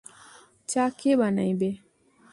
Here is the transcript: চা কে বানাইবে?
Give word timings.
চা 0.69 0.83
কে 0.97 1.11
বানাইবে? 1.19 1.69